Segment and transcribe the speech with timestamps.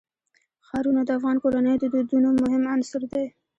[0.67, 3.25] ښارونه د افغان کورنیو د دودونو مهم عنصر دی.